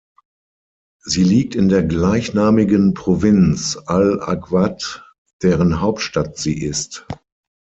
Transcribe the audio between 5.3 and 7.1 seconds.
deren Hauptstadt sie ist.